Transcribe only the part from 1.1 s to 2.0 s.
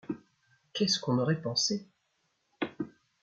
aurait pensé?